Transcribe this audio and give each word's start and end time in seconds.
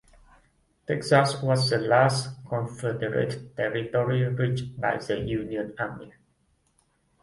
Texas 0.87 1.39
was 1.43 1.69
the 1.69 1.77
last 1.77 2.35
Confederate 2.49 3.55
territory 3.55 4.23
reached 4.23 4.81
by 4.81 4.97
the 4.97 5.19
Union 5.19 5.75
army. 5.77 6.11